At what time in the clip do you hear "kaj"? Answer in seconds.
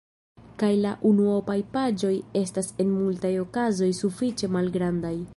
0.61-0.69